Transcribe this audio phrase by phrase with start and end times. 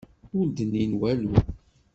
[0.37, 1.35] Ur d-nnin walu.